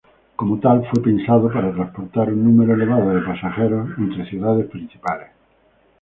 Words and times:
Como 0.35 0.57
tal, 0.59 0.83
fue 0.89 1.03
pensado 1.03 1.47
para 1.53 1.71
transportar 1.73 2.33
un 2.33 2.43
número 2.43 2.73
elevado 2.73 3.13
de 3.13 3.21
pasajeros 3.21 3.87
entre 3.99 4.25
ciudades 4.27 4.65
principales. 4.65 5.27